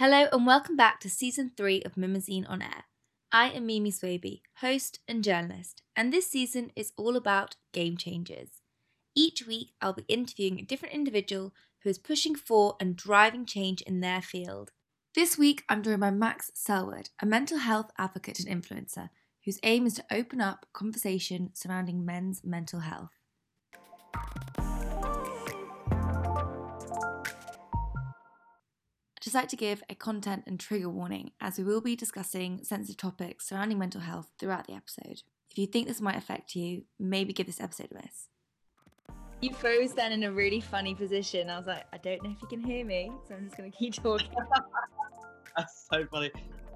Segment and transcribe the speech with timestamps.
[0.00, 2.84] Hello and welcome back to season three of Mimosine on Air.
[3.30, 8.62] I am Mimi Swaby, host and journalist, and this season is all about game changers.
[9.14, 13.82] Each week, I'll be interviewing a different individual who is pushing for and driving change
[13.82, 14.70] in their field.
[15.14, 19.10] This week, I'm joined by Max Selwood, a mental health advocate and influencer
[19.44, 23.19] whose aim is to open up conversation surrounding men's mental health.
[29.30, 32.96] Just like to give a content and trigger warning as we will be discussing sensitive
[32.96, 35.22] topics surrounding mental health throughout the episode.
[35.52, 38.26] If you think this might affect you, maybe give this episode a miss.
[39.40, 41.48] You froze then in a really funny position.
[41.48, 43.70] I was like, I don't know if you can hear me, so I'm just going
[43.70, 44.30] to keep talking.
[45.56, 46.32] That's so funny.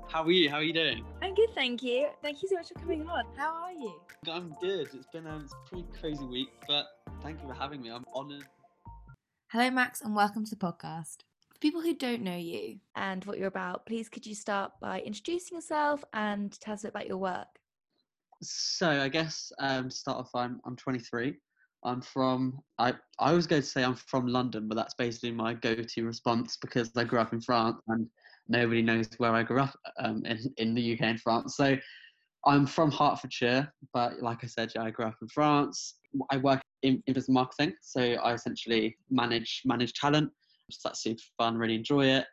[0.09, 0.49] How are you?
[0.49, 1.05] How are you doing?
[1.23, 2.07] I'm good, thank you.
[2.23, 3.25] Thank you so much for coming on.
[3.37, 4.01] How are you?
[4.31, 4.91] I'm good.
[4.95, 6.87] It's been a, it's a pretty crazy week, but
[7.21, 7.91] thank you for having me.
[7.91, 8.45] I'm honoured.
[9.49, 11.25] Hello, Max, and welcome to the podcast.
[11.55, 15.01] For people who don't know you and what you're about, please could you start by
[15.01, 17.47] introducing yourself and tell us a bit about your work?
[18.43, 21.35] So I guess um, to start off, I'm I'm 23.
[21.85, 25.55] I'm from I I always go to say I'm from London, but that's basically my
[25.55, 28.09] go-to response because I grew up in France and
[28.49, 31.57] nobody knows where I grew up um, in in the UK and France.
[31.57, 31.77] So
[32.47, 35.95] I'm from Hertfordshire, but like I said, yeah, I grew up in France.
[36.31, 40.33] I work in, in business marketing, so I essentially manage manage talent
[40.71, 42.27] so that's super fun, really enjoy it.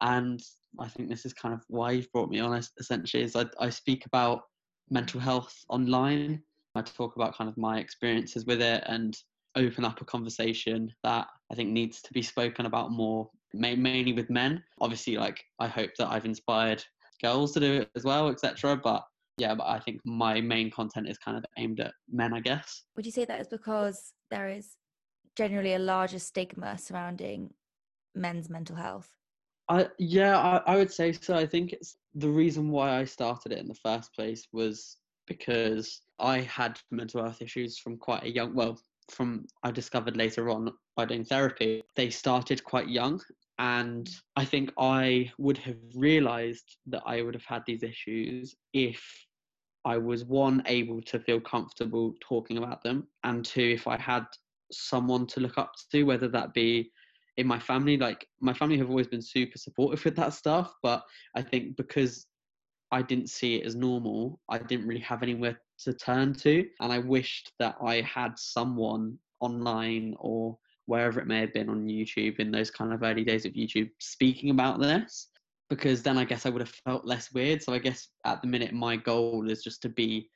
[0.00, 0.40] And
[0.78, 3.70] I think this is kind of why you've brought me on, essentially, is I, I
[3.70, 4.42] speak about
[4.90, 6.42] mental health online.
[6.74, 9.16] I talk about kind of my experiences with it and
[9.56, 14.28] open up a conversation that I think needs to be spoken about more, mainly with
[14.28, 14.62] men.
[14.80, 16.84] Obviously, like I hope that I've inspired
[17.22, 18.76] girls to do it as well, etc.
[18.76, 19.02] But
[19.38, 22.84] yeah, but I think my main content is kind of aimed at men, I guess.
[22.96, 24.76] Would you say that is because there is
[25.36, 27.52] generally a larger stigma surrounding
[28.16, 29.08] men's mental health?
[29.68, 31.36] I yeah, I, I would say so.
[31.36, 34.96] I think it's the reason why I started it in the first place was
[35.26, 38.78] because I had mental health issues from quite a young well,
[39.10, 41.82] from I discovered later on by doing therapy.
[41.96, 43.20] They started quite young
[43.58, 49.02] and I think I would have realized that I would have had these issues if
[49.84, 54.26] I was one able to feel comfortable talking about them and two if I had
[54.72, 56.90] someone to look up to whether that be
[57.36, 61.02] in my family like my family have always been super supportive with that stuff but
[61.34, 62.26] i think because
[62.92, 66.66] i didn't see it as normal i didn't really have anywhere to turn to.
[66.80, 71.86] And i wished that i had someone online or wherever it may have been on
[71.86, 75.28] youtube in those kind of early days of youtube speaking about this
[75.68, 77.62] because then i guess i would have felt less weird.
[77.62, 80.30] So i guess at the minute my goal is just to be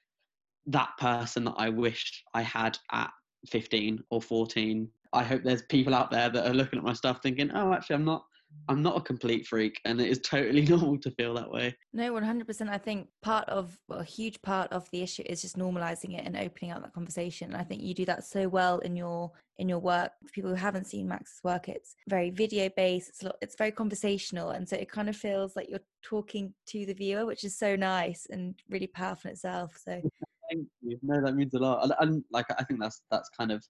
[0.66, 3.10] that person that i wished i had at
[3.48, 7.20] 15 or 14 I hope there's people out there that are looking at my stuff
[7.22, 8.24] thinking, oh, actually, I'm not.
[8.68, 11.76] I'm not a complete freak, and it is totally normal to feel that way.
[11.92, 12.68] No, 100%.
[12.68, 16.26] I think part of, well, a huge part of the issue is just normalizing it
[16.26, 17.52] and opening up that conversation.
[17.52, 20.12] And I think you do that so well in your in your work.
[20.26, 23.10] For people who haven't seen Max's work, it's very video based.
[23.10, 26.86] It's lot, it's very conversational, and so it kind of feels like you're talking to
[26.86, 29.78] the viewer, which is so nice and really powerful in itself.
[29.84, 30.00] So.
[30.50, 30.98] Thank you.
[31.02, 31.84] No, that means a lot.
[31.84, 33.64] And, and like, I think that's that's kind of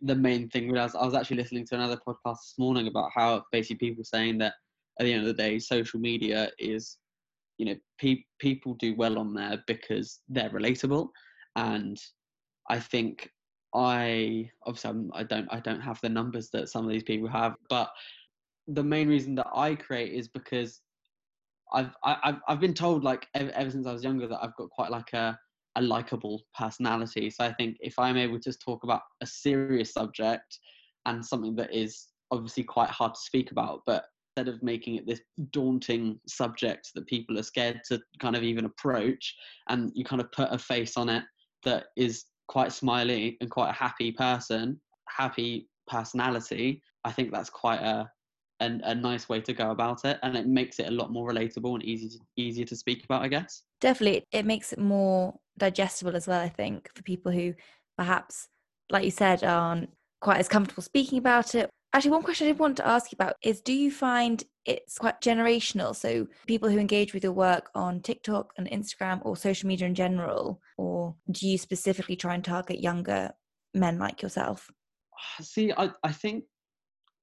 [0.00, 3.44] the main thing was I was actually listening to another podcast this morning about how
[3.52, 4.54] basically people saying that
[4.98, 6.98] at the end of the day, social media is,
[7.58, 11.08] you know, pe- people do well on there because they're relatable,
[11.56, 11.98] and
[12.68, 13.30] I think
[13.74, 17.28] I obviously I'm, I don't I don't have the numbers that some of these people
[17.28, 17.90] have, but
[18.68, 20.80] the main reason that I create is because
[21.72, 24.42] I've I, have i I've been told like ever, ever since I was younger that
[24.42, 25.38] I've got quite like a
[25.76, 27.30] a likable personality.
[27.30, 30.58] So I think if I'm able to talk about a serious subject
[31.04, 35.06] and something that is obviously quite hard to speak about, but instead of making it
[35.06, 35.20] this
[35.50, 39.34] daunting subject that people are scared to kind of even approach,
[39.68, 41.22] and you kind of put a face on it
[41.64, 47.80] that is quite smiley and quite a happy person, happy personality, I think that's quite
[47.80, 48.10] a
[48.60, 51.30] a, a nice way to go about it, and it makes it a lot more
[51.30, 53.62] relatable and easy to, easier to speak about, I guess.
[53.80, 56.40] Definitely, it makes it more digestible as well.
[56.40, 57.54] I think for people who
[57.96, 58.48] perhaps,
[58.90, 61.68] like you said, aren't quite as comfortable speaking about it.
[61.92, 64.98] Actually, one question I did want to ask you about is: Do you find it's
[64.98, 65.94] quite generational?
[65.94, 69.94] So people who engage with your work on TikTok and Instagram or social media in
[69.94, 73.32] general, or do you specifically try and target younger
[73.74, 74.70] men like yourself?
[75.42, 76.44] See, I, I think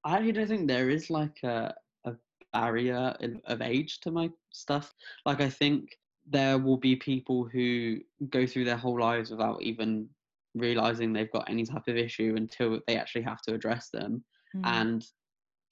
[0.06, 1.74] I actually don't think there is like a,
[2.06, 2.14] a
[2.52, 3.16] barrier
[3.46, 4.94] of age to my stuff.
[5.26, 5.98] Like I think
[6.30, 7.98] there will be people who
[8.30, 10.08] go through their whole lives without even
[10.56, 14.24] realizing they've got any type of issue until they actually have to address them.
[14.56, 14.62] Mm.
[14.66, 15.06] And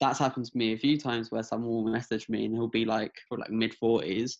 [0.02, 2.84] that's happened to me a few times where someone will message me and he'll be
[2.84, 4.32] like like mid 40s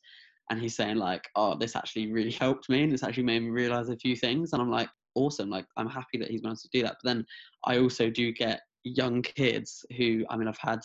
[0.50, 3.48] and he's saying like oh this actually really helped me and it's actually made me
[3.48, 6.68] realize a few things and i'm like awesome like i'm happy that he's managed to
[6.72, 7.24] do that but then
[7.64, 10.80] i also do get young kids who i mean i've had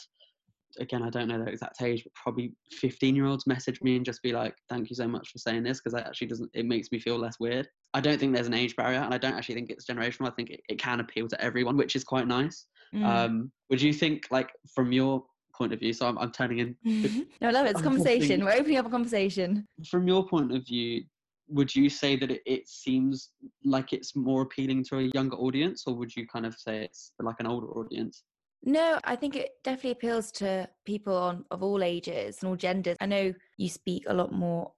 [0.79, 4.05] again i don't know their exact age but probably 15 year olds message me and
[4.05, 6.65] just be like thank you so much for saying this because that actually doesn't it
[6.65, 7.67] makes me feel less weird.
[7.93, 10.27] I don't think there's an age barrier and i don't actually think it's generational.
[10.27, 12.65] I think it, it can appeal to everyone which is quite nice.
[12.93, 13.05] Mm.
[13.05, 15.23] um would you think like from your
[15.53, 16.75] point of view so i'm, I'm turning in
[17.41, 18.45] no i love it it's conversation.
[18.45, 19.67] We're opening up a conversation.
[19.89, 21.03] From your point of view
[21.49, 23.29] would you say that it, it, seems
[23.63, 27.13] like it's more appealing to a younger audience or would you kind of say it's
[27.19, 28.23] like an older audience?
[28.63, 32.97] No i think it definitely appeals to people on of all ages and all genders.
[32.99, 34.71] I know you speak a lot more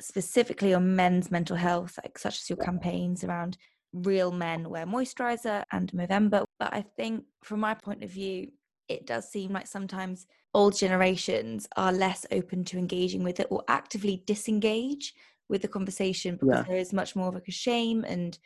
[0.00, 3.56] specifically on men's mental health like such as your campaigns around
[3.92, 8.48] real men wear moisturizer and movember but i think from my point of view
[8.88, 13.62] it does seem like sometimes old generations are less open to engaging with it or
[13.68, 15.14] actively disengage
[15.50, 16.62] with the conversation because yeah.
[16.62, 18.38] there is much more of like a shame and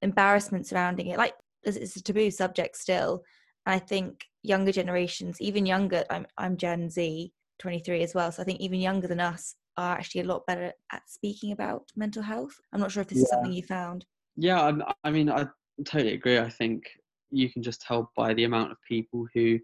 [0.00, 1.18] embarrassment surrounding it.
[1.18, 1.34] Like
[1.64, 3.22] it's a taboo subject still.
[3.66, 8.30] And I think younger generations, even younger, I'm I'm Gen Z, 23 as well.
[8.30, 11.90] So I think even younger than us are actually a lot better at speaking about
[11.96, 12.54] mental health.
[12.72, 13.24] I'm not sure if this yeah.
[13.24, 14.06] is something you found.
[14.36, 15.46] Yeah, I, I mean, I
[15.84, 16.38] totally agree.
[16.38, 16.84] I think
[17.30, 19.58] you can just tell by the amount of people who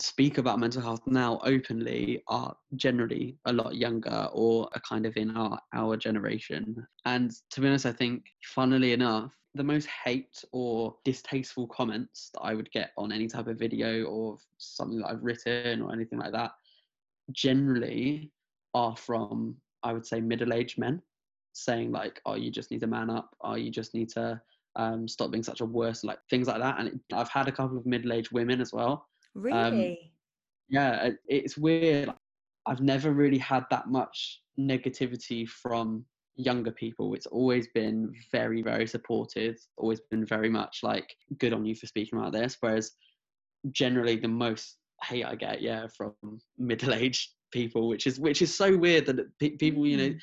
[0.00, 5.16] speak about mental health now openly are generally a lot younger or are kind of
[5.16, 6.86] in our our generation.
[7.04, 12.40] And to be honest i think funnily enough the most hate or distasteful comments that
[12.40, 16.20] i would get on any type of video or something that i've written or anything
[16.20, 16.52] like that
[17.32, 18.30] generally
[18.74, 21.02] are from i would say middle-aged men
[21.52, 23.34] saying like oh you just need to man up.
[23.42, 24.40] Oh you just need to
[24.76, 26.78] um, stop being such a worse like things like that.
[26.78, 29.90] And it, i've had a couple of middle-aged women as well really?
[29.90, 29.96] Um,
[30.68, 32.10] yeah, it's weird.
[32.66, 36.04] I've never really had that much negativity from
[36.36, 37.14] younger people.
[37.14, 41.86] It's always been very, very supportive, always been very much like good on you for
[41.86, 42.56] speaking about this.
[42.60, 42.92] Whereas
[43.72, 46.14] generally the most hate I get, yeah, from
[46.58, 50.18] middle aged people, which is which is so weird that people, you know, mm.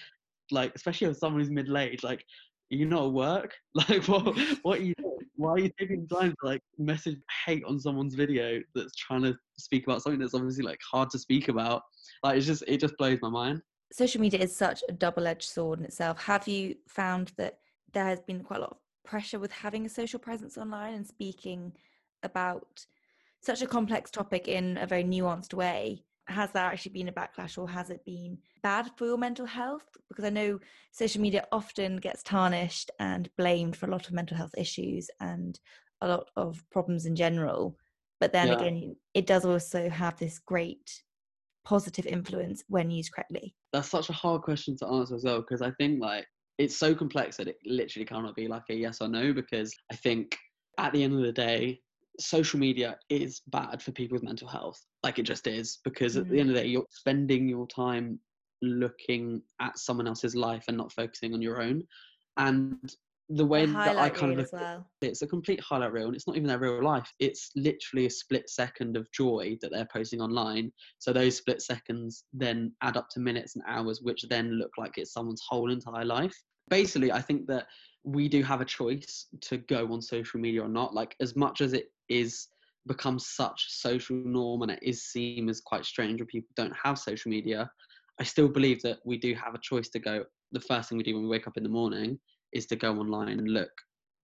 [0.51, 2.23] like especially if someone who's middle aged, like
[2.69, 3.53] you're not at work.
[3.75, 5.16] Like what what are you doing?
[5.37, 9.35] Why are you taking time to like message hate on someone's video that's trying to
[9.57, 11.83] speak about something that's obviously like hard to speak about?
[12.23, 13.61] Like it's just it just blows my mind.
[13.93, 16.21] Social media is such a double-edged sword in itself.
[16.23, 17.59] Have you found that
[17.93, 21.07] there has been quite a lot of pressure with having a social presence online and
[21.07, 21.71] speaking
[22.23, 22.85] about
[23.39, 26.03] such a complex topic in a very nuanced way?
[26.29, 29.85] Has that actually been a backlash or has it been bad for your mental health?
[30.09, 30.59] Because I know
[30.91, 35.59] social media often gets tarnished and blamed for a lot of mental health issues and
[36.01, 37.77] a lot of problems in general.
[38.19, 38.55] But then yeah.
[38.55, 41.03] again, it does also have this great
[41.65, 43.55] positive influence when used correctly.
[43.73, 46.25] That's such a hard question to answer as well, because I think like
[46.57, 49.95] it's so complex that it literally cannot be like a yes or no, because I
[49.95, 50.35] think
[50.77, 51.79] at the end of the day,
[52.19, 54.79] social media is bad for people's mental health.
[55.03, 56.21] Like it just is, because mm.
[56.21, 56.39] at the mm.
[56.39, 58.19] end of the day, you're spending your time
[58.61, 61.83] looking at someone else's life and not focusing on your own.
[62.37, 62.77] And
[63.29, 64.87] the way that I kind of look well.
[65.01, 67.11] it's a complete highlight reel and it's not even their real life.
[67.19, 70.71] It's literally a split second of joy that they're posting online.
[70.99, 74.97] So those split seconds then add up to minutes and hours, which then look like
[74.97, 76.35] it's someone's whole entire life.
[76.69, 77.65] Basically, I think that
[78.05, 80.93] we do have a choice to go on social media or not.
[80.93, 82.47] Like as much as it is
[82.87, 86.75] become such a social norm and it is seen as quite strange when people don't
[86.81, 87.69] have social media,
[88.19, 90.23] I still believe that we do have a choice to go.
[90.51, 92.17] The first thing we do when we wake up in the morning
[92.53, 93.71] is to go online and look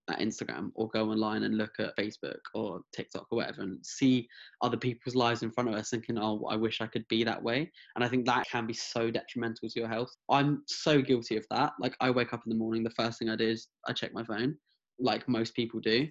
[0.10, 4.28] at Instagram or go online and look at Facebook or TikTok or whatever and see
[4.62, 7.42] other people's lives in front of us thinking, oh, I wish I could be that
[7.42, 7.72] way.
[7.96, 10.12] And I think that can be so detrimental to your health.
[10.30, 11.74] I'm so guilty of that.
[11.80, 14.14] Like, I wake up in the morning, the first thing I do is I check
[14.14, 14.56] my phone,
[15.00, 16.08] like most people do.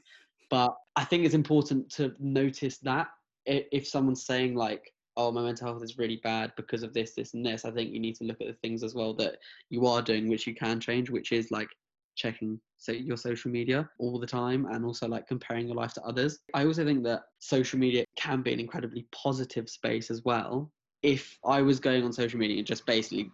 [0.53, 3.09] But I think it's important to notice that
[3.47, 7.35] if someone's saying, like, oh my mental health is really bad because of this this
[7.35, 9.37] and this i think you need to look at the things as well that
[9.69, 11.69] you are doing which you can change which is like
[12.17, 16.03] checking say your social media all the time and also like comparing your life to
[16.03, 16.39] others.
[16.55, 20.71] I also think that social media can be an incredibly positive space as well.
[21.03, 23.31] If i was going on social media and just basically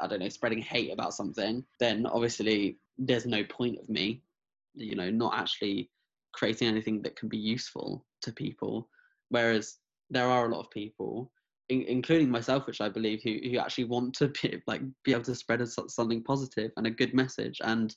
[0.00, 4.22] i don't know spreading hate about something then obviously there's no point of me
[4.74, 5.90] you know not actually
[6.36, 8.88] creating anything that can be useful to people
[9.30, 9.76] whereas
[10.10, 11.30] there are a lot of people,
[11.68, 15.24] in, including myself, which I believe, who, who actually want to be like be able
[15.24, 17.94] to spread something positive and a good message, and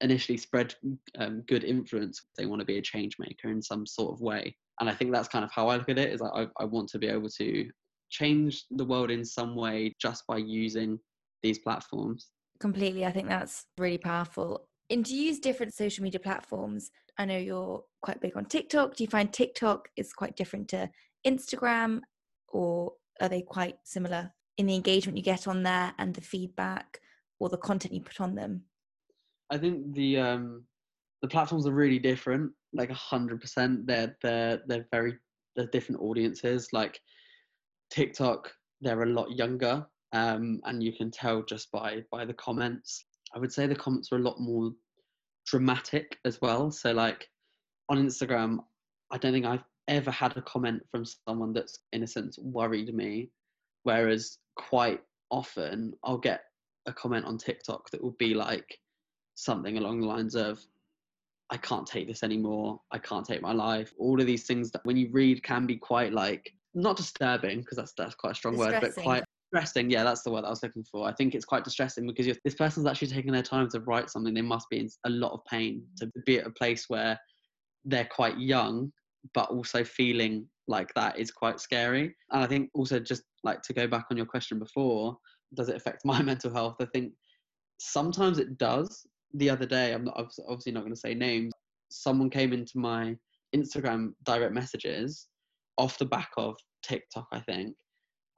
[0.00, 0.74] initially spread
[1.18, 2.22] um, good influence.
[2.36, 4.56] They want to be a change maker in some sort of way.
[4.80, 6.12] and I think that's kind of how I look at it.
[6.12, 7.70] Is I, I want to be able to
[8.10, 10.98] change the world in some way just by using
[11.42, 12.28] these platforms.
[12.58, 14.66] Completely, I think that's really powerful.
[14.90, 16.90] And do you use different social media platforms?
[17.16, 18.96] I know you're quite big on TikTok.
[18.96, 20.90] Do you find TikTok is quite different to
[21.24, 22.00] Instagram,
[22.48, 27.00] or are they quite similar in the engagement you get on there and the feedback
[27.38, 28.62] or the content you put on them?
[29.50, 30.64] I think the um,
[31.22, 33.86] the platforms are really different, like hundred percent.
[33.86, 35.16] They're they're they're very
[35.54, 36.68] they're different audiences.
[36.72, 37.00] Like
[37.90, 43.04] TikTok, they're a lot younger, um, and you can tell just by by the comments.
[43.34, 44.72] I would say the comments are a lot more
[45.46, 46.70] dramatic as well.
[46.70, 47.28] So like
[47.88, 48.58] on Instagram,
[49.10, 52.94] I don't think I've ever had a comment from someone that's in a sense worried
[52.94, 53.30] me,
[53.82, 56.42] whereas quite often I'll get
[56.86, 58.78] a comment on TikTok that will be like
[59.34, 60.60] something along the lines of
[61.50, 62.80] I can't take this anymore.
[62.92, 63.92] I can't take my life.
[63.98, 67.76] All of these things that when you read can be quite like not disturbing because
[67.76, 69.90] that's that's quite a strong word, but quite distressing.
[69.90, 71.08] Yeah, that's the word I was looking for.
[71.08, 74.34] I think it's quite distressing because this person's actually taking their time to write something.
[74.34, 77.18] They must be in a lot of pain to be at a place where
[77.84, 78.92] they're quite young,
[79.34, 82.14] but also feeling like that is quite scary.
[82.30, 85.16] And I think also just like to go back on your question before,
[85.54, 86.76] does it affect my mental health?
[86.80, 87.12] I think
[87.78, 90.16] sometimes it does the other day, I'm not
[90.48, 91.52] obviously not going to say names.
[91.88, 93.16] Someone came into my
[93.54, 95.28] Instagram direct messages
[95.78, 97.74] off the back of TikTok, I think,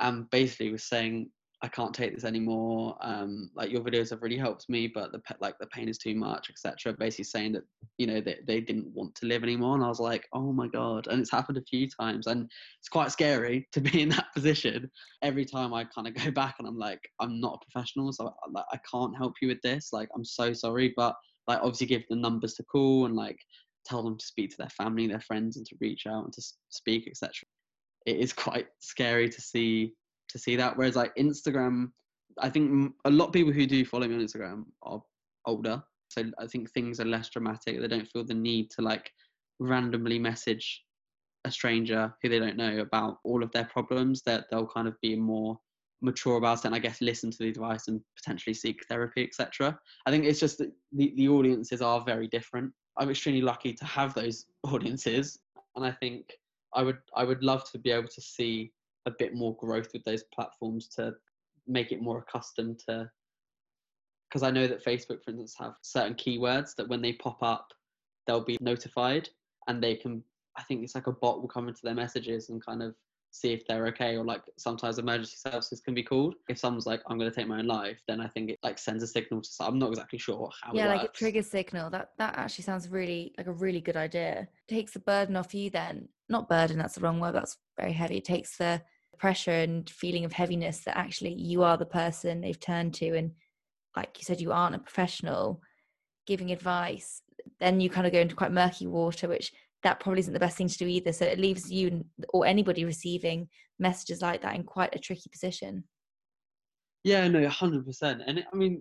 [0.02, 1.30] and basically was saying
[1.64, 2.96] I can't take this anymore.
[3.00, 6.16] Um, like your videos have really helped me, but the like the pain is too
[6.16, 6.92] much, etc.
[6.98, 7.62] Basically saying that
[7.98, 10.66] you know they, they didn't want to live anymore, and I was like, oh my
[10.66, 11.06] god!
[11.06, 14.90] And it's happened a few times, and it's quite scary to be in that position.
[15.22, 18.34] Every time I kind of go back and I'm like, I'm not a professional, so
[18.56, 19.90] I, I can't help you with this.
[19.92, 21.14] Like I'm so sorry, but
[21.46, 23.38] like obviously give the numbers to call and like
[23.86, 26.42] tell them to speak to their family, their friends, and to reach out and to
[26.70, 27.30] speak, etc.
[28.06, 29.94] It is quite scary to see
[30.28, 30.76] to see that.
[30.76, 31.90] Whereas like Instagram,
[32.38, 35.02] I think a lot of people who do follow me on Instagram are
[35.46, 37.80] older, so I think things are less dramatic.
[37.80, 39.10] They don't feel the need to like
[39.58, 40.82] randomly message
[41.44, 44.22] a stranger who they don't know about all of their problems.
[44.22, 45.58] That they'll kind of be more
[46.02, 49.78] mature about it and I guess listen to the advice and potentially seek therapy, etc.
[50.04, 52.72] I think it's just that the, the audiences are very different.
[52.98, 55.38] I'm extremely lucky to have those audiences
[55.76, 56.32] and I think
[56.74, 58.72] I would I would love to be able to see
[59.06, 61.14] a bit more growth with those platforms to
[61.66, 63.10] make it more accustomed to
[64.32, 67.68] because I know that Facebook, for instance, have certain keywords that when they pop up,
[68.26, 69.28] they'll be notified
[69.68, 70.22] and they can,
[70.56, 72.94] I think it's like a bot will come into their messages and kind of
[73.32, 76.34] see if they're okay or like sometimes emergency services can be called.
[76.48, 78.78] If someone's like, I'm going to take my own life, then I think it like
[78.78, 81.90] sends a signal to, I'm not exactly sure how Yeah, like a trigger signal.
[81.90, 84.48] That, that actually sounds really like a really good idea.
[84.68, 86.08] It takes the burden off you then.
[86.28, 87.34] Not burden, that's the wrong word.
[87.34, 88.18] That's very heavy.
[88.18, 88.82] It takes the
[89.18, 93.30] pressure and feeling of heaviness that actually you are the person they've turned to and
[93.96, 95.60] like you said you aren't a professional
[96.26, 97.22] giving advice
[97.60, 100.56] then you kind of go into quite murky water which that probably isn't the best
[100.56, 101.12] thing to do either.
[101.12, 103.48] So it leaves you or anybody receiving
[103.78, 105.84] messages like that in quite a tricky position.
[107.04, 108.80] Yeah no 100% and it, i mean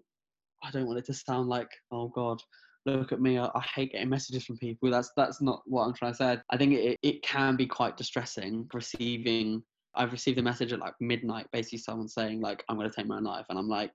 [0.64, 2.40] i don't want it to sound like oh god
[2.86, 4.92] look at me I, I, hate getting messages from people.
[4.92, 6.38] That's that's not what i'm trying to say.
[6.52, 9.64] I think it, it can be quite distressing receiving
[9.96, 13.08] I've received a message at like midnight, basically someone saying like I'm going to take
[13.08, 13.92] my own life, and I'm like,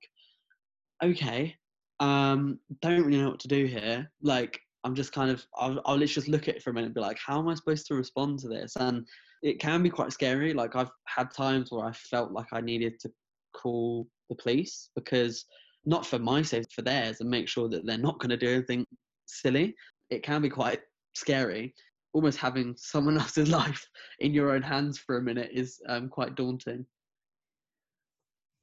[1.03, 1.55] okay,
[2.01, 4.11] um, don't really know what to do here.
[4.23, 6.95] Like I'm just kind of I'll, I'll just look at it for a minute and
[6.95, 8.77] be like, how am I supposed to respond to this?
[8.77, 9.05] And
[9.43, 10.55] it can be quite scary.
[10.55, 13.11] Like I've had times where I felt like I needed to
[13.53, 15.45] call the police because
[15.85, 18.49] not for my sake, for theirs, and make sure that they're not going to do
[18.49, 18.87] anything
[19.27, 19.75] silly.
[20.11, 20.81] It can be quite
[21.15, 21.75] scary
[22.13, 23.85] almost having someone else's life
[24.21, 26.87] in your own hands for a minute is um, quite daunting.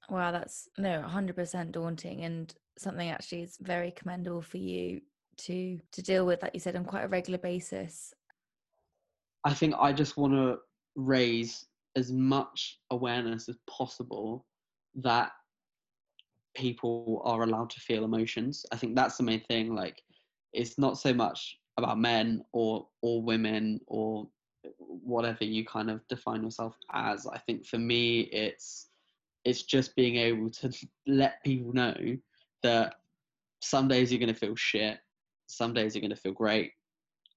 [0.09, 5.01] Wow, that's no, 100% daunting and something actually is very commendable for you
[5.37, 8.13] to to deal with like you said on quite a regular basis.
[9.45, 10.57] I think I just want to
[10.95, 14.45] raise as much awareness as possible
[14.95, 15.31] that
[16.55, 18.65] people are allowed to feel emotions.
[18.71, 20.01] I think that's the main thing like
[20.53, 24.27] it's not so much about men or or women or
[24.77, 28.89] whatever you kind of define yourself as i think for me it's
[29.43, 30.71] it's just being able to
[31.07, 31.95] let people know
[32.61, 32.95] that
[33.61, 34.99] some days you're going to feel shit
[35.53, 36.72] some days you're going to feel great.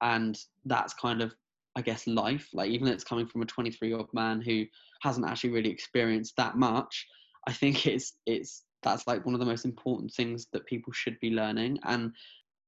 [0.02, 1.34] And that's kind of
[1.74, 2.48] i guess life.
[2.52, 4.64] Like even though it's coming from a 23 year old man who
[5.02, 7.06] hasn't actually really experienced that much
[7.46, 11.18] i think it's it's that's like one of the most important things that people should
[11.20, 11.78] be learning.
[11.84, 12.12] And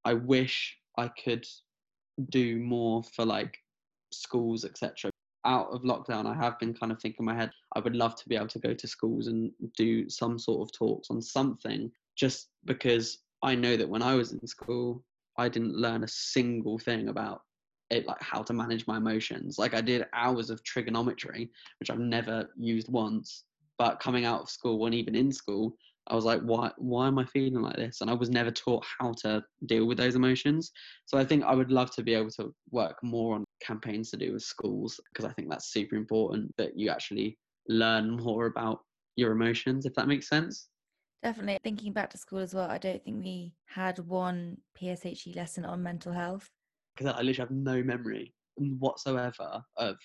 [0.05, 1.47] i wish I could
[2.31, 3.57] do more for like
[4.13, 5.11] schools, etc.
[5.45, 8.17] Out of lockdown, I have been kind of thinking in my head, I would love
[8.17, 11.91] to be able to go to schools and do some sort of talks on something,
[12.17, 15.05] just because I know that when I was in school,
[15.39, 17.43] I didn't learn a single thing about
[17.91, 19.59] it, like how to manage my emotions.
[19.59, 23.45] Like I did hours of trigonometry, which I've never used once.
[23.79, 25.77] But coming out of school, and even in school,
[26.09, 28.01] I was like, why, why am I feeling like this?
[28.01, 30.73] And I was never taught how to deal with those emotions.
[31.07, 34.17] So I think I would love to be able to work more on campaigns to
[34.17, 38.81] do with schools because I think that's super important that you actually learn more about
[39.17, 40.69] your emotions, if that makes sense.
[41.23, 41.59] Definitely.
[41.65, 45.83] Thinking back to school as well, I don't think we had one PSHE lesson on
[45.83, 46.49] mental health.
[46.97, 49.97] Because I literally have no memory whatsoever of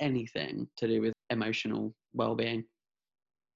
[0.00, 2.64] anything to do with emotional well-being.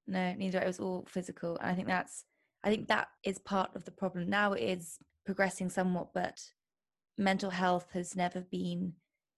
[0.06, 0.60] No, neither.
[0.60, 1.56] It was all physical.
[1.58, 2.24] And I think that's
[2.62, 4.28] I think that is part of the problem.
[4.28, 6.40] Now it is progressing somewhat, but
[7.18, 8.94] mental health has never been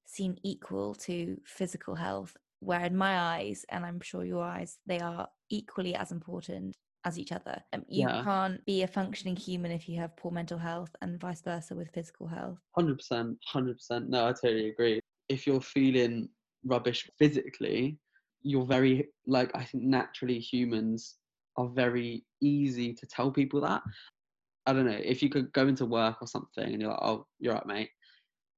[0.07, 2.37] seen equal to physical health.
[2.61, 6.75] Where in my eyes, and I'm sure your eyes, they are equally as important
[7.07, 7.63] as each other.
[7.73, 8.23] Um, you yeah.
[8.25, 11.89] can't be a functioning human if you have poor mental health, and vice versa with
[11.95, 12.59] physical health.
[12.77, 14.11] Hundred percent, hundred percent.
[14.11, 15.01] No, I totally agree.
[15.29, 16.29] If you're feeling
[16.65, 17.99] rubbish physically,
[18.43, 21.15] you're very like I think naturally humans
[21.57, 23.83] are very easy to tell people that.
[24.67, 27.25] I don't know if you could go into work or something and you're like, oh,
[27.39, 27.91] you're right, mate.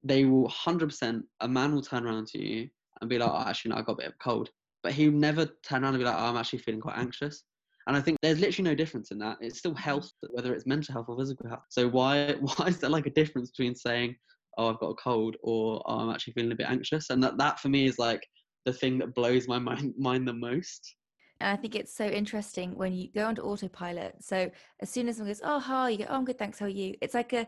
[0.02, 1.25] They will hundred percent.
[1.40, 3.93] A man will turn around to you and be like, oh, actually, no, I got
[3.93, 4.49] a bit of cold.
[4.83, 7.45] But he'll never turn around and be like, oh, I'm actually feeling quite anxious.
[7.88, 9.38] And I think there's literally no difference in that.
[9.40, 11.64] It's still health, whether it's mental health or physical health.
[11.71, 14.14] So why why is there like a difference between saying,
[14.59, 17.09] oh, I've got a cold or oh, I'm actually feeling a bit anxious?
[17.09, 18.21] And that that for me is like
[18.66, 20.97] the thing that blows my mind, mind the most.
[21.40, 24.16] And I think it's so interesting when you go onto autopilot.
[24.23, 26.59] So as soon as someone goes, "Oh, hi," you go, "Oh, I'm good, thanks.
[26.59, 27.46] How are you?" It's like a,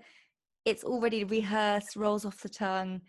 [0.64, 3.02] it's already rehearsed, rolls off the tongue,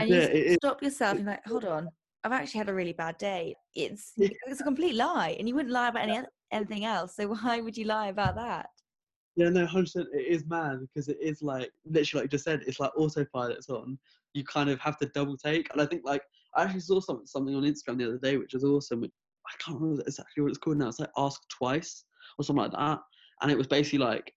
[0.00, 1.16] and you it, stop yourself.
[1.16, 1.88] You're like, "Hold on,
[2.24, 5.72] I've actually had a really bad day." It's it's a complete lie, and you wouldn't
[5.72, 6.20] lie about any
[6.54, 7.16] anything else.
[7.16, 8.66] So why would you lie about that?
[9.36, 10.08] Yeah, no, hundred percent.
[10.12, 13.68] It is mad because it is like literally, like you just said, it's like autopilot's
[13.68, 13.98] on.
[14.32, 16.22] You kind of have to double take, and I think like
[16.56, 19.00] I actually saw something something on Instagram the other day, which was awesome.
[19.00, 19.10] Which
[19.46, 20.88] I can't remember exactly what it's called now.
[20.88, 22.04] It's like Ask Twice
[22.38, 23.00] or something like that.
[23.42, 24.32] And it was basically like,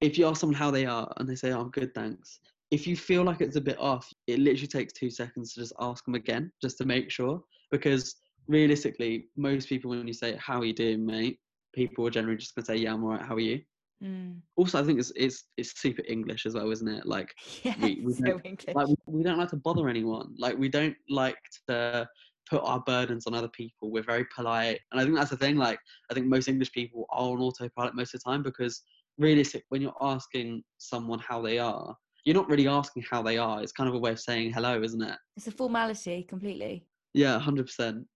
[0.00, 2.40] if you ask someone how they are and they say, oh, I'm good, thanks.
[2.70, 5.72] If you feel like it's a bit off, it literally takes two seconds to just
[5.80, 7.42] ask them again, just to make sure.
[7.70, 8.16] Because
[8.50, 11.38] realistically, most people, when you say, How are you doing, mate?
[11.72, 13.22] People are generally just going to say, Yeah, I'm all right.
[13.22, 13.60] How are you?
[14.02, 14.40] Mm.
[14.56, 17.06] Also, I think it's, it's it's super English as well, isn't it?
[17.06, 17.32] Like,
[17.62, 20.34] yeah, we, we, so don't, like, we, we don't like to bother anyone.
[20.38, 22.08] Like, we don't like to
[22.48, 23.90] put our burdens on other people.
[23.90, 25.56] We're very polite, and I think that's the thing.
[25.56, 25.78] Like,
[26.10, 28.82] I think most English people are on autopilot most of the time because
[29.18, 33.62] realistic when you're asking someone how they are, you're not really asking how they are.
[33.62, 35.16] It's kind of a way of saying hello, isn't it?
[35.36, 36.86] It's a formality completely.
[37.12, 38.06] Yeah, hundred percent.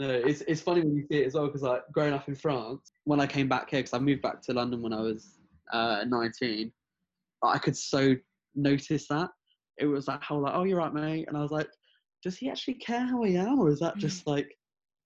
[0.00, 2.34] No, it's it's funny when you see it as well because like growing up in
[2.34, 5.38] France, when I came back here, because I moved back to London when I was
[5.74, 6.72] uh, 19,
[7.44, 8.16] I could so
[8.54, 9.28] notice that
[9.76, 11.68] it was like how like oh you're right mate, and I was like,
[12.24, 13.98] does he actually care how I am, or is that mm.
[13.98, 14.48] just like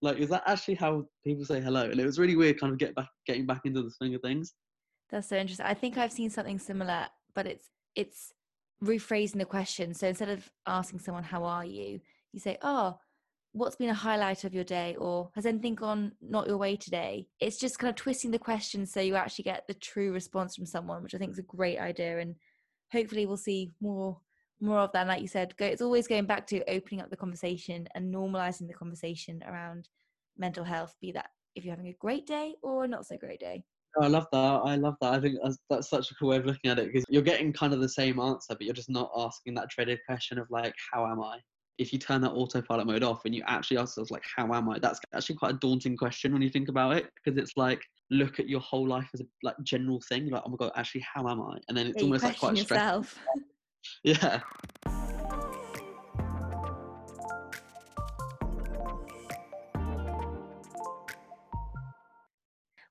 [0.01, 1.91] like is that actually how people say hello?
[1.91, 4.23] And it was really weird, kind of get back getting back into the swing of
[4.23, 4.55] things.
[5.11, 5.67] That's so interesting.
[5.67, 8.33] I think I've seen something similar, but it's it's
[8.81, 9.93] rephrasing the question.
[9.93, 12.01] So instead of asking someone how are you,
[12.33, 12.99] you say oh
[13.55, 17.27] what's been a highlight of your day or has anything gone not your way today
[17.39, 20.67] it's just kind of twisting the question so you actually get the true response from
[20.67, 22.35] someone which i think is a great idea and
[22.93, 24.19] hopefully we'll see more
[24.61, 27.17] more of that like you said go, it's always going back to opening up the
[27.17, 29.89] conversation and normalizing the conversation around
[30.37, 33.63] mental health be that if you're having a great day or not so great day
[34.01, 34.39] I love that.
[34.65, 35.15] I love that.
[35.15, 37.53] I think that's, that's such a cool way of looking at it because you're getting
[37.53, 40.75] kind of the same answer, but you're just not asking that dreaded question of like,
[40.93, 41.39] "How am I?"
[41.79, 44.69] If you turn that autopilot mode off and you actually ask yourself like how am
[44.69, 44.79] i?
[44.79, 48.39] That's actually quite a daunting question when you think about it because it's like look
[48.39, 51.29] at your whole life as a like general thing like oh my god actually how
[51.29, 51.59] am i?
[51.69, 53.19] And then it's yeah, almost like quite yourself.
[54.03, 54.41] Yeah.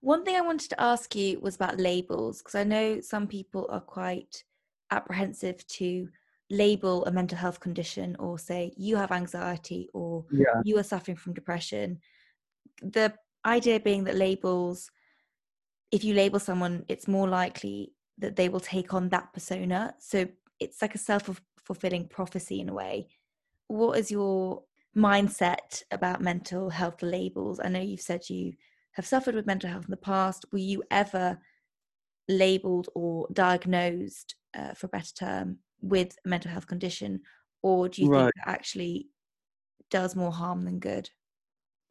[0.01, 3.67] One thing i wanted to ask you was about labels because i know some people
[3.71, 4.43] are quite
[4.91, 6.09] apprehensive to
[6.49, 10.61] label a mental health condition or say you have anxiety or yeah.
[10.63, 11.99] you are suffering from depression
[12.81, 13.13] the
[13.45, 14.91] idea being that labels
[15.91, 19.93] if you label someone it's more likely that they will take on that persona.
[19.99, 20.27] So
[20.59, 23.07] it's like a self-fulfilling prophecy in a way.
[23.67, 24.63] What is your
[24.95, 27.59] mindset about mental health labels?
[27.63, 28.53] I know you've said you
[28.93, 30.45] have suffered with mental health in the past.
[30.51, 31.39] Were you ever
[32.29, 37.21] labeled or diagnosed uh, for better term with a mental health condition
[37.61, 38.23] or do you Right.
[38.23, 39.09] think that actually
[39.89, 41.09] does more harm than good?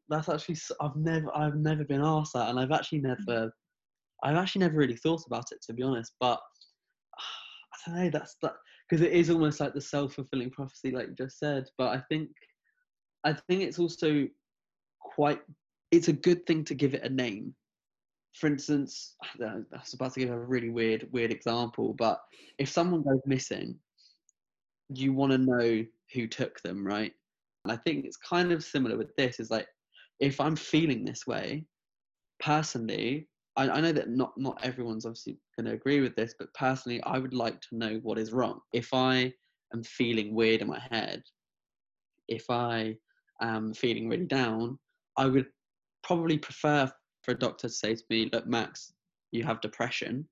[0.08, 3.14] That's actually I've never I've never been asked that, and I've actually mm.
[3.26, 3.52] never
[4.22, 6.12] I've actually never really thought about it to be honest.
[6.20, 6.40] But
[7.86, 8.10] I don't know.
[8.10, 8.54] That's that
[8.88, 11.64] because it is almost like the self fulfilling prophecy, like you just said.
[11.78, 12.28] But I think
[13.24, 14.26] I think it's also
[15.00, 15.40] quite
[15.90, 17.54] it's a good thing to give it a name.
[18.34, 22.20] For instance, I was about to give a really weird weird example, but
[22.58, 23.78] if someone goes missing,
[24.88, 27.12] you want to know who took them, right?
[27.64, 29.38] And I think it's kind of similar with this.
[29.38, 29.68] Is like
[30.20, 31.64] if I'm feeling this way,
[32.40, 36.52] personally, I, I know that not not everyone's obviously going to agree with this, but
[36.54, 38.60] personally, I would like to know what is wrong.
[38.72, 39.32] If I
[39.74, 41.22] am feeling weird in my head,
[42.28, 42.96] if I
[43.40, 44.78] am feeling really down,
[45.16, 45.46] I would
[46.02, 46.90] probably prefer
[47.22, 48.92] for a doctor to say to me, "Look, Max,
[49.30, 50.28] you have depression."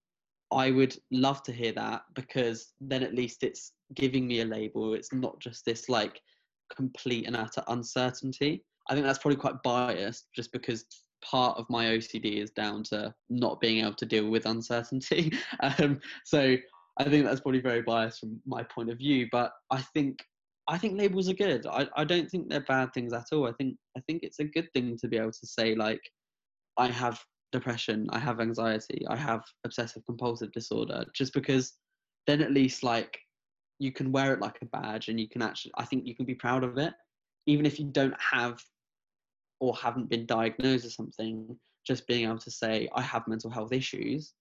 [0.52, 4.94] I would love to hear that because then at least it's giving me a label.
[4.94, 6.20] It's not just this like
[6.74, 8.64] complete and utter uncertainty.
[8.88, 10.86] I think that's probably quite biased just because
[11.22, 15.32] part of my OCD is down to not being able to deal with uncertainty.
[15.78, 16.56] um, so
[16.98, 19.28] I think that's probably very biased from my point of view.
[19.30, 20.18] But I think
[20.68, 21.66] I think labels are good.
[21.66, 23.48] I, I don't think they're bad things at all.
[23.48, 26.00] I think I think it's a good thing to be able to say like
[26.80, 31.74] I have depression, I have anxiety, I have obsessive compulsive disorder, just because
[32.26, 33.18] then at least like
[33.78, 36.24] you can wear it like a badge and you can actually I think you can
[36.24, 36.94] be proud of it.
[37.46, 38.62] Even if you don't have
[39.60, 41.54] or haven't been diagnosed with something,
[41.86, 44.32] just being able to say I have mental health issues,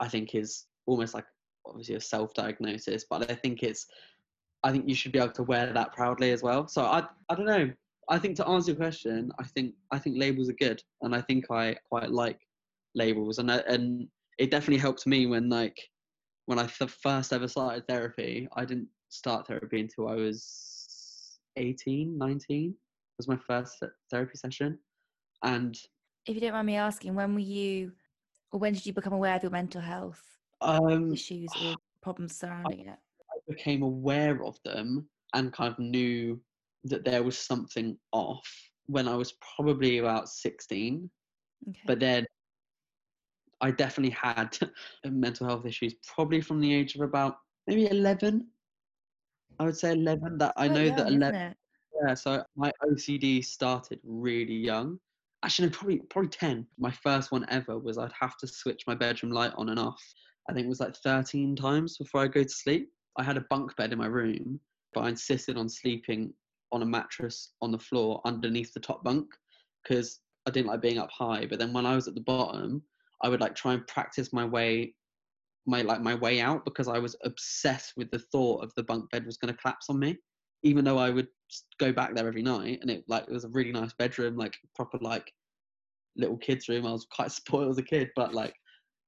[0.00, 1.26] I think is almost like
[1.64, 3.86] obviously a self-diagnosis, but I think it's
[4.62, 6.68] I think you should be able to wear that proudly as well.
[6.68, 7.70] So I I don't know.
[8.10, 11.20] I think to answer your question, I think I think labels are good, and I
[11.20, 12.40] think I quite like
[12.94, 15.76] labels, and I, and it definitely helped me when like
[16.46, 18.48] when I first ever started therapy.
[18.56, 22.74] I didn't start therapy until I was 18, 19
[23.18, 24.78] was my first therapy session,
[25.42, 25.76] and
[26.26, 27.92] If you don't mind me asking, when were you,
[28.52, 30.22] or when did you become aware of your mental health
[30.62, 32.98] um, issues or problems surrounding it?
[32.98, 36.40] I became aware of them and kind of knew
[36.84, 38.48] that there was something off
[38.86, 41.10] when I was probably about 16.
[41.68, 41.80] Okay.
[41.86, 42.26] But then
[43.60, 44.56] I definitely had
[45.04, 47.36] mental health issues probably from the age of about
[47.66, 48.46] maybe 11.
[49.58, 50.38] I would say 11.
[50.38, 51.54] That I know young, that isn't 11.
[52.06, 54.98] Yeah, so my OCD started really young.
[55.44, 56.66] Actually, no, probably probably 10.
[56.78, 60.02] My first one ever was I'd have to switch my bedroom light on and off.
[60.48, 62.90] I think it was like 13 times before I go to sleep.
[63.16, 64.60] I had a bunk bed in my room,
[64.94, 66.32] but I insisted on sleeping
[66.72, 69.26] on a mattress on the floor underneath the top bunk
[69.82, 71.46] because I didn't like being up high.
[71.46, 72.82] But then when I was at the bottom,
[73.22, 74.94] I would like try and practice my way
[75.66, 79.10] my like my way out because I was obsessed with the thought of the bunk
[79.10, 80.16] bed was going to collapse on me
[80.62, 81.28] even though I would
[81.78, 84.56] go back there every night and it like it was a really nice bedroom like
[84.74, 85.30] proper like
[86.16, 88.54] little kids room I was quite spoiled as a kid but like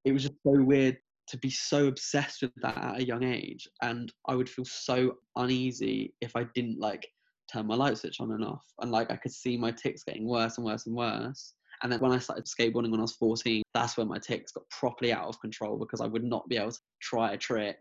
[0.05, 3.66] it was just so weird to be so obsessed with that at a young age
[3.83, 7.07] and I would feel so uneasy if I didn't like
[7.53, 10.27] turn my light switch on and off and like I could see my tics getting
[10.27, 13.63] worse and worse and worse and then when I started skateboarding when I was 14
[13.75, 16.73] that's when my tics got properly out of control because I would not be able
[16.73, 17.79] to try a trick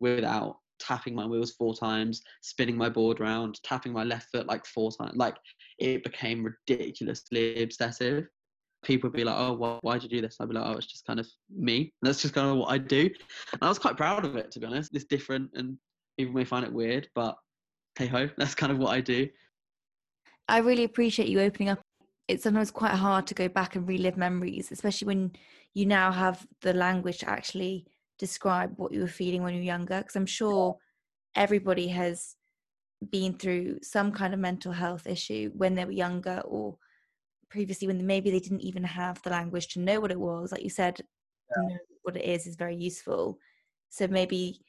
[0.00, 4.66] without tapping my wheels four times, spinning my board round, tapping my left foot like
[4.66, 5.12] four times.
[5.14, 5.36] Like
[5.78, 8.26] it became ridiculously obsessive.
[8.82, 10.86] People would be like, "Oh, why, why'd you do this?" I'd be like, "Oh, it's
[10.86, 11.92] just kind of me.
[12.00, 13.10] And that's just kind of what I do."
[13.52, 14.94] And I was quite proud of it, to be honest.
[14.94, 15.76] It's different, and
[16.18, 17.36] people may find it weird, but
[17.96, 19.28] hey ho, that's kind of what I do.
[20.48, 21.80] I really appreciate you opening up.
[22.28, 25.32] It's sometimes quite hard to go back and relive memories, especially when
[25.74, 27.86] you now have the language to actually
[28.18, 29.98] describe what you were feeling when you were younger.
[29.98, 30.76] Because I'm sure
[31.34, 32.36] everybody has
[33.10, 36.76] been through some kind of mental health issue when they were younger or
[37.48, 40.52] previously when maybe they didn't even have the language to know what it was.
[40.52, 41.04] Like you said, to
[41.56, 43.38] know what it is is very useful.
[43.88, 44.60] So maybe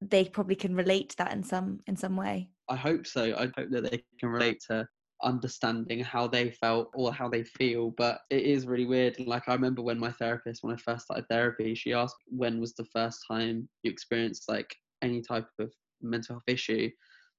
[0.00, 2.50] they probably can relate to that in some in some way.
[2.70, 3.34] I hope so.
[3.36, 4.86] I hope that they can relate to
[5.22, 7.90] understanding how they felt or how they feel.
[7.96, 9.18] But it is really weird.
[9.20, 12.74] Like I remember when my therapist, when I first started therapy, she asked when was
[12.74, 16.90] the first time you experienced like any type of mental health issue.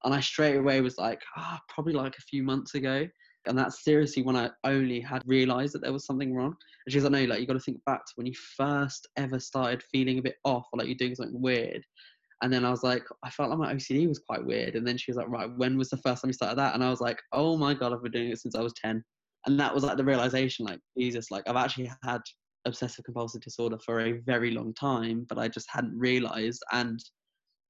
[0.04, 3.08] And I straight away was like, ah, probably like a few months ago.
[3.48, 6.56] And that's seriously when I only had realised that there was something wrong.
[6.86, 9.08] And she was like, no, like you got to think back to when you first
[9.18, 11.84] ever started feeling a bit off or like you're doing something weird.
[12.42, 14.76] And then I was like, I felt like my OCD was quite weird.
[14.76, 16.74] And then she was like, right, when was the first time you started that?
[16.74, 19.04] And I was like, oh my God, I've been doing it since I was 10.
[19.46, 22.22] And that was like the realization, like, Jesus, like I've actually had
[22.66, 26.64] obsessive compulsive disorder for a very long time, but I just hadn't realized.
[26.72, 27.00] And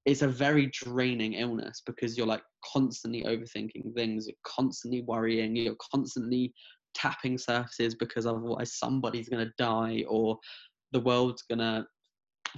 [0.05, 5.75] it's a very draining illness because you're like constantly overthinking things, you're constantly worrying, you're
[5.93, 6.53] constantly
[6.93, 10.37] tapping surfaces because otherwise somebody's going to die or
[10.91, 11.85] the world's going to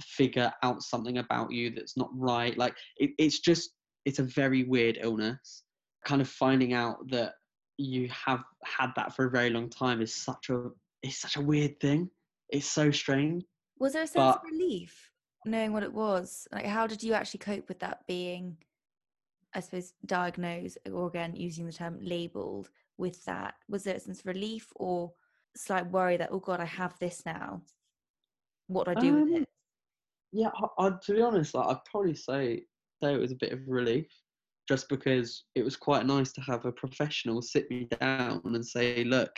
[0.02, 2.56] figure out something about you that's not right.
[2.56, 3.70] Like it, it's just,
[4.04, 5.64] it's a very weird illness.
[6.04, 7.34] Kind of finding out that
[7.78, 10.68] you have had that for a very long time is such a,
[11.02, 12.10] it's such a weird thing.
[12.50, 13.44] It's so strange.
[13.78, 15.10] Was there a sense but, of relief
[15.46, 16.46] knowing what it was?
[16.52, 18.56] Like, how did you actually cope with that being,
[19.54, 23.54] I suppose, diagnosed or again using the term labeled with that?
[23.68, 25.12] Was there a sense of relief or
[25.56, 27.62] slight worry that, oh God, I have this now?
[28.66, 29.48] What do I do um, with it?
[30.34, 32.64] Yeah, I, I, to be honest, like, I'd probably say
[33.02, 34.08] say it was a bit of relief,
[34.68, 39.04] just because it was quite nice to have a professional sit me down and say,
[39.04, 39.30] look,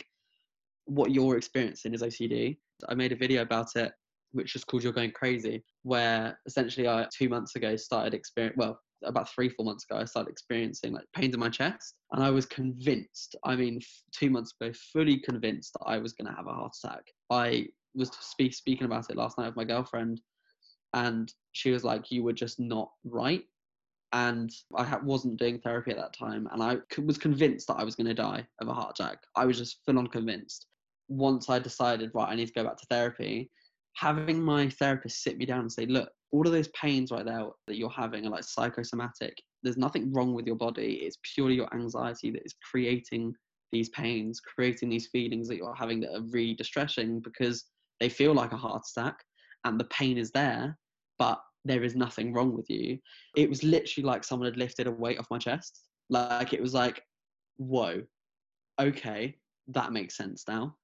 [0.85, 2.57] what you're experiencing is OCD.
[2.89, 3.91] I made a video about it,
[4.31, 8.79] which is called "You're Going Crazy," where essentially I two months ago started experience well
[9.03, 12.31] about three four months ago I started experiencing like pains in my chest and I
[12.31, 13.79] was convinced I mean
[14.11, 17.67] two months ago fully convinced that I was going to have a heart attack I
[17.93, 20.19] was speak, speaking about it last night with my girlfriend
[21.05, 23.43] and she was like you were just not right
[24.13, 27.75] and I ha- wasn't doing therapy at that time and I c- was convinced that
[27.75, 30.67] I was going to die of a heart attack I was just full on convinced
[31.09, 33.49] once I decided right I need to go back to therapy
[33.95, 37.45] having my therapist sit me down and say look all of those pains right there
[37.67, 39.41] that you're having are like psychosomatic.
[39.63, 40.99] There's nothing wrong with your body.
[41.03, 43.33] It's purely your anxiety that is creating
[43.71, 47.65] these pains, creating these feelings that you're having that are really distressing because
[47.99, 49.17] they feel like a heart attack
[49.63, 50.77] and the pain is there,
[51.19, 52.97] but there is nothing wrong with you.
[53.35, 55.81] It was literally like someone had lifted a weight off my chest.
[56.09, 57.03] Like it was like,
[57.57, 58.03] whoa,
[58.79, 60.75] okay, that makes sense now.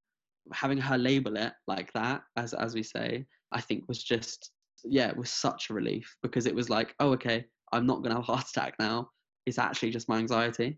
[0.52, 4.52] Having her label it like that, as as we say, I think was just
[4.84, 8.10] yeah, it was such a relief because it was like, oh, okay, I'm not to
[8.10, 9.10] have a heart attack now.
[9.46, 10.78] It's actually just my anxiety.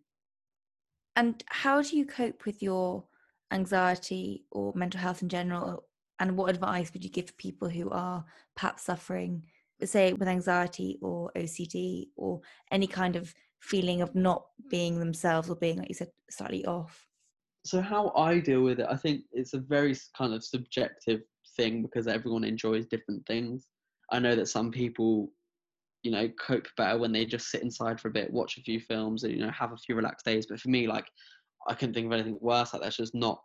[1.16, 3.06] And how do you cope with your
[3.52, 5.88] anxiety or mental health in general?
[6.20, 8.24] And what advice would you give to people who are
[8.56, 9.44] perhaps suffering,
[9.84, 15.56] say, with anxiety or OCD or any kind of feeling of not being themselves or
[15.56, 17.06] being, like you said, slightly off?
[17.66, 21.22] So, how I deal with it, I think it's a very kind of subjective
[21.58, 23.68] thing because everyone enjoys different things.
[24.12, 25.32] I know that some people,
[26.04, 28.80] you know, cope better when they just sit inside for a bit, watch a few
[28.80, 30.46] films, and you know, have a few relaxed days.
[30.46, 31.08] But for me, like,
[31.68, 32.74] I couldn't think of anything worse.
[32.74, 33.42] Like that's just not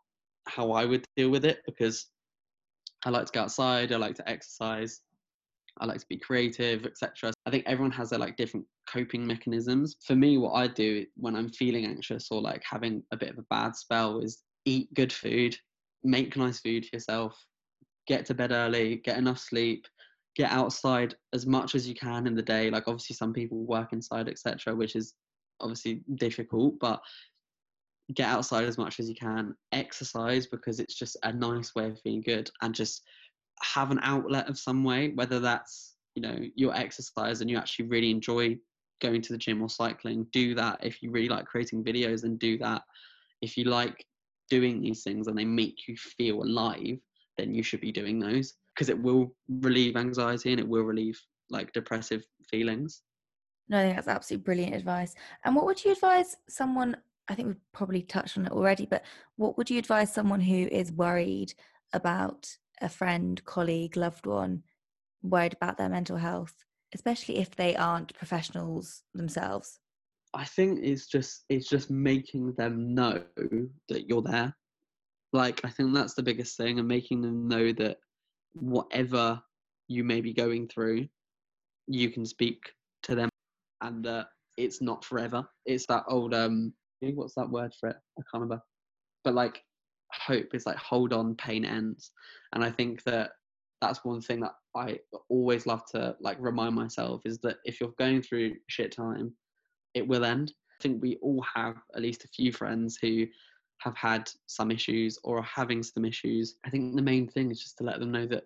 [0.47, 2.07] how I would deal with it because
[3.05, 3.93] I like to go outside.
[3.93, 5.01] I like to exercise.
[5.81, 7.33] I like to be creative, etc.
[7.47, 9.97] I think everyone has their like different coping mechanisms.
[10.05, 13.39] For me, what I do when I'm feeling anxious or like having a bit of
[13.39, 15.57] a bad spell is eat good food,
[16.05, 17.43] make nice food for yourself,
[18.07, 19.87] get to bed early, get enough sleep,
[20.37, 23.93] get outside as much as you can in the day like obviously some people work
[23.93, 25.15] inside etc which is
[25.61, 27.01] obviously difficult but
[28.15, 32.01] get outside as much as you can exercise because it's just a nice way of
[32.01, 33.03] feeling good and just
[33.63, 37.87] have an outlet of some way whether that's you know your exercise and you actually
[37.87, 38.57] really enjoy
[39.01, 42.39] going to the gym or cycling do that if you really like creating videos and
[42.39, 42.83] do that
[43.43, 44.05] if you like
[44.49, 46.99] doing these things and they make you feel alive
[47.39, 51.21] then you should be doing those because it will relieve anxiety and it will relieve
[51.51, 53.03] like depressive feelings.
[53.69, 55.15] No, I think that's absolutely brilliant advice.
[55.45, 56.97] And what would you advise someone?
[57.31, 59.05] I think we've probably touched on it already, but
[59.37, 61.55] what would you advise someone who is worried
[61.93, 64.65] about a friend, colleague, loved one,
[65.23, 69.79] worried about their mental health, especially if they aren't professionals themselves?
[70.35, 73.23] I think it's just it's just making them know
[73.89, 74.57] that you're there.
[75.33, 77.99] Like I think that's the biggest thing, and making them know that
[78.55, 79.41] whatever
[79.87, 81.07] you may be going through,
[81.87, 82.73] you can speak
[83.05, 83.29] to them
[83.81, 84.25] and uh,
[84.57, 85.49] it's not forever.
[85.67, 86.73] It's that old, um,
[87.15, 87.97] what's that word for it?
[88.19, 88.63] I can't remember.
[89.25, 89.63] But like
[90.13, 92.13] hope is like hold on, pain ends.
[92.53, 93.33] And I think that
[93.81, 97.95] that's one thing that I always love to like remind myself is that if you're
[97.99, 99.33] going through shit time,
[99.95, 100.53] it will end.
[100.79, 103.27] I think we all have at least a few friends who
[103.81, 107.61] have had some issues or are having some issues, I think the main thing is
[107.61, 108.45] just to let them know that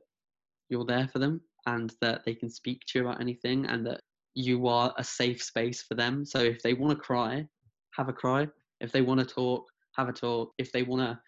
[0.69, 4.01] you're there for them and that they can speak to you about anything and that
[4.35, 6.25] you are a safe space for them.
[6.25, 7.47] So if they want to cry,
[7.96, 8.48] have a cry.
[8.80, 10.52] If they want to talk, have a talk.
[10.59, 11.18] If they want to,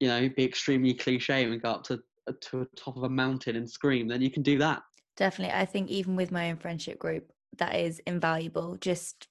[0.00, 3.08] you know, be extremely cliche and go up to uh, to the top of a
[3.08, 4.82] mountain and scream, then you can do that.
[5.16, 5.54] Definitely.
[5.54, 8.76] I think even with my own friendship group, that is invaluable.
[8.76, 9.28] Just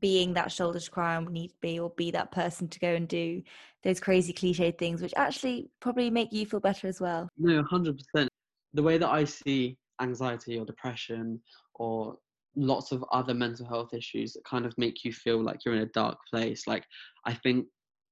[0.00, 2.88] being that shoulder to cry on need to be or be that person to go
[2.88, 3.42] and do
[3.84, 8.26] those crazy cliche things which actually probably make you feel better as well no 100%
[8.74, 11.40] the way that i see anxiety or depression
[11.74, 12.16] or
[12.56, 15.82] lots of other mental health issues that kind of make you feel like you're in
[15.82, 16.66] a dark place.
[16.66, 16.84] Like
[17.24, 17.66] I think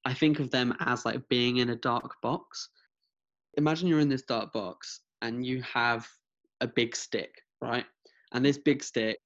[0.04, 2.68] I think of them as like being in a dark box.
[3.56, 6.06] Imagine you're in this dark box and you have
[6.60, 7.86] a big stick, right?
[8.32, 9.18] And this big stick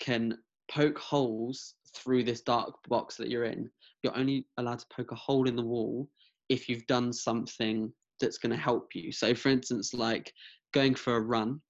[0.00, 0.38] can
[0.70, 3.70] poke holes through this dark box that you're in.
[4.02, 6.08] You're only allowed to poke a hole in the wall
[6.48, 9.12] if you've done something that's going to help you.
[9.12, 10.32] So, for instance, like
[10.72, 11.60] going for a run,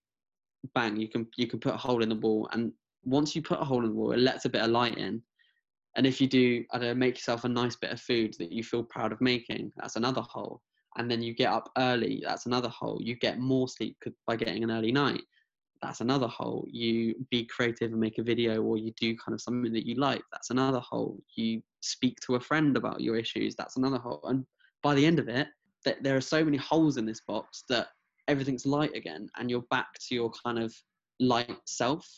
[0.75, 2.73] bang, you can you can put a hole in the wall, and
[3.05, 5.23] once you put a hole in the wall, it lets a bit of light in.
[5.97, 8.51] And if you do, I don't know, make yourself a nice bit of food that
[8.51, 10.61] you feel proud of making, that's another hole.
[10.97, 12.99] And then you get up early, that's another hole.
[13.01, 15.23] You get more sleep by getting an early night,
[15.83, 16.67] that's another hole.
[16.71, 19.95] You be creative and make a video, or you do kind of something that you
[19.97, 21.21] like, that's another hole.
[21.37, 24.21] You speak to a friend about your issues, that's another hole.
[24.25, 24.45] And
[24.83, 25.49] by the end of it,
[26.01, 27.89] there are so many holes in this box that
[28.27, 30.75] everything's light again, and you're back to your kind of
[31.21, 32.09] light self.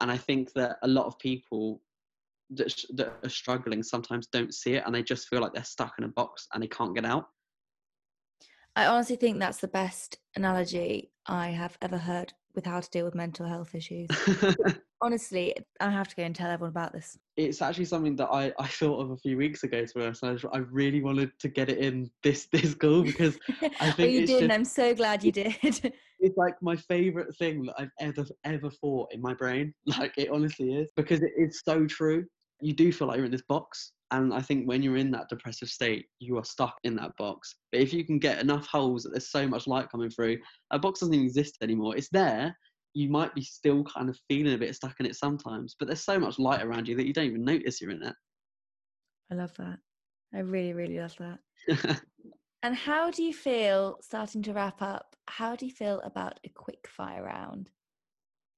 [0.00, 1.82] And I think that a lot of people
[2.50, 5.64] that, sh- that are struggling sometimes don't see it and they just feel like they're
[5.64, 7.28] stuck in a box and they can't get out.
[8.76, 13.04] I honestly think that's the best analogy I have ever heard with how to deal
[13.04, 14.08] with mental health issues.
[15.00, 17.18] honestly, I have to go and tell everyone about this.
[17.36, 20.22] It's actually something that I, I thought of a few weeks ago to us.
[20.22, 23.38] I, I really wanted to get it in this this goal because
[23.80, 25.56] I think well, you did, just, I'm so glad you did.
[26.20, 29.72] it's like my favorite thing that I've ever ever thought in my brain.
[29.86, 32.24] Like it honestly is because it is so true
[32.60, 33.92] you do feel like you're in this box.
[34.10, 37.56] And I think when you're in that depressive state, you are stuck in that box.
[37.72, 40.38] But if you can get enough holes that there's so much light coming through,
[40.70, 41.94] a box doesn't exist anymore.
[41.94, 42.56] It's there.
[42.98, 46.02] You might be still kind of feeling a bit stuck in it sometimes, but there's
[46.02, 48.14] so much light around you that you don't even notice you're in it.
[49.30, 49.78] I love that.
[50.34, 52.00] I really, really love that.
[52.64, 56.48] and how do you feel, starting to wrap up, how do you feel about a
[56.48, 57.70] quick fire round?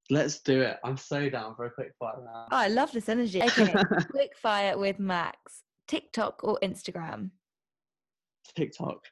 [0.08, 0.78] Let's do it.
[0.84, 2.48] I'm so down for a quick fire round.
[2.50, 3.42] Oh, I love this energy.
[3.44, 3.74] Okay,
[4.10, 5.64] quick fire with Max.
[5.86, 7.28] TikTok or Instagram?
[8.56, 9.04] TikTok.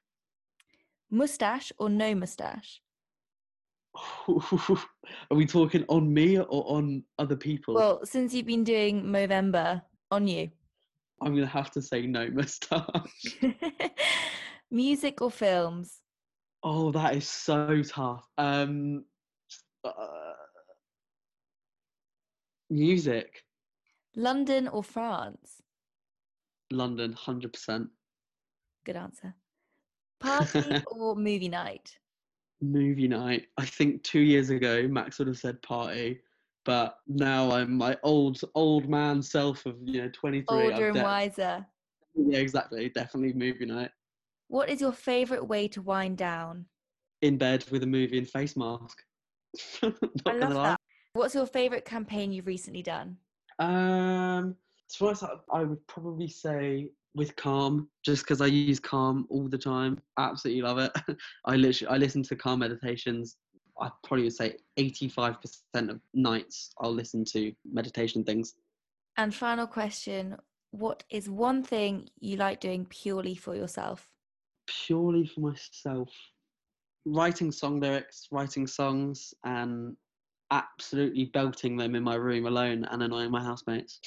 [1.10, 2.80] Mustache or no mustache?
[5.30, 7.74] Are we talking on me or on other people?
[7.74, 10.50] Well, since you've been doing Movember, on you.
[11.20, 13.38] I'm going to have to say no mustache.
[14.70, 16.00] Music or films?
[16.62, 18.26] Oh, that is so tough.
[18.37, 19.04] Um,
[19.84, 20.32] uh,
[22.70, 23.42] Music.
[24.16, 25.62] London or France?
[26.70, 27.88] London, 100%.
[28.84, 29.34] Good answer.
[30.20, 31.98] Party or movie night?
[32.61, 33.47] Movie night.
[33.57, 36.21] I think two years ago, Max would have said party,
[36.64, 40.73] but now I'm my old old man self of you know 23.
[40.73, 41.66] Older and wiser.
[42.14, 42.88] Yeah, exactly.
[42.88, 43.90] Definitely movie night.
[44.49, 46.66] What is your favourite way to wind down?
[47.23, 49.03] In bed with a movie and face mask.
[49.83, 50.81] I love that.
[51.12, 53.16] What's your favourite campaign you've recently done?
[53.59, 55.14] Um, so
[55.53, 60.01] I would probably say with Calm, just because I use Calm all the time.
[60.18, 60.92] Absolutely love it.
[61.44, 63.37] I literally I listen to Calm meditations.
[63.81, 65.37] I probably would say 85%
[65.88, 68.55] of nights I'll listen to meditation things.
[69.16, 70.37] And final question:
[70.71, 74.09] What is one thing you like doing purely for yourself?
[74.87, 76.11] Purely for myself,
[77.05, 79.97] writing song lyrics, writing songs, and
[80.51, 84.01] absolutely belting them in my room alone and annoying my housemates.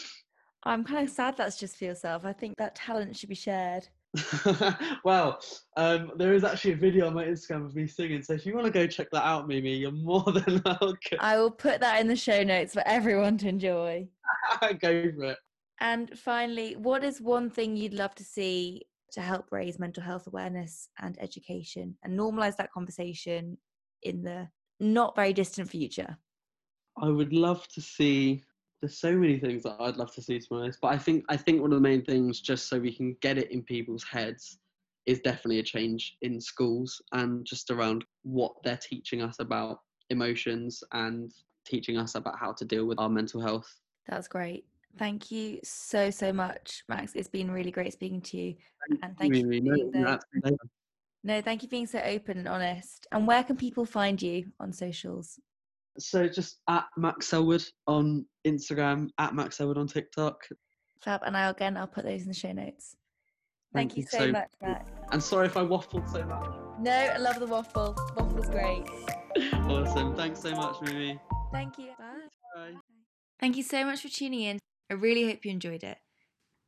[0.63, 2.25] I'm kind of sad that's just for yourself.
[2.25, 3.87] I think that talent should be shared.
[5.03, 5.39] well,
[5.77, 8.53] um, there is actually a video on my Instagram of me singing, so if you
[8.53, 11.17] want to go check that out, Mimi, you're more than welcome.
[11.19, 14.07] I will put that in the show notes for everyone to enjoy.
[14.79, 15.37] go for it.
[15.79, 20.27] And finally, what is one thing you'd love to see to help raise mental health
[20.27, 23.57] awareness and education and normalize that conversation
[24.03, 24.47] in the
[24.79, 26.17] not very distant future?
[27.01, 28.43] I would love to see.
[28.81, 31.23] There's so many things that I'd love to see to be honest, but I think
[31.29, 34.03] I think one of the main things, just so we can get it in people's
[34.03, 34.57] heads,
[35.05, 39.79] is definitely a change in schools and just around what they're teaching us about
[40.09, 41.31] emotions and
[41.65, 43.71] teaching us about how to deal with our mental health.
[44.07, 44.65] That's great.
[44.97, 47.13] Thank you so so much, Max.
[47.15, 48.55] It's been really great speaking to you,
[49.03, 49.51] and thank you.
[49.51, 50.17] you no,
[51.23, 53.05] no, thank you for being so open and honest.
[53.11, 55.39] And where can people find you on socials?
[55.97, 60.37] So just at Max Selwood on Instagram, at Max Selwood on TikTok.
[61.01, 62.95] Fab, and I'll again I'll put those in the show notes.
[63.73, 64.91] Thank, Thank you, so, so much, Max.
[65.11, 66.49] And sorry if I waffled so much.
[66.79, 67.95] No, I love the waffle.
[68.17, 68.83] Waffle's great.
[69.69, 70.15] awesome.
[70.15, 71.19] Thanks so much, Mimi.
[71.51, 71.89] Thank you.
[71.97, 72.27] Bye.
[72.55, 72.73] Bye.
[73.39, 74.59] Thank you so much for tuning in.
[74.89, 75.97] I really hope you enjoyed it.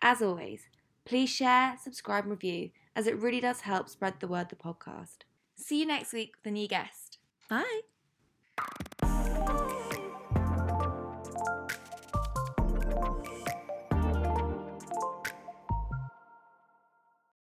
[0.01, 0.61] As always,
[1.05, 5.19] please share, subscribe, and review, as it really does help spread the word the podcast.
[5.55, 7.19] See you next week with a new guest.
[7.49, 7.81] Bye.